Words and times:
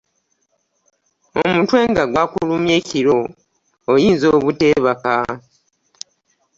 Omutwe 1.47 1.79
nga 1.89 2.03
gwakulumye 2.11 2.73
ekiro 2.81 3.17
oyinza 3.91 4.27
obuteebaka. 4.37 5.15